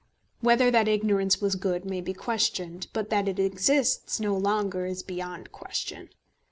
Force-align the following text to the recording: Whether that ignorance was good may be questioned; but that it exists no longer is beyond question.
Whether 0.39 0.71
that 0.71 0.87
ignorance 0.87 1.39
was 1.41 1.53
good 1.53 1.85
may 1.85 2.01
be 2.01 2.15
questioned; 2.15 2.87
but 2.91 3.11
that 3.11 3.27
it 3.27 3.37
exists 3.37 4.19
no 4.19 4.35
longer 4.35 4.87
is 4.87 5.03
beyond 5.03 5.51
question. 5.51 6.09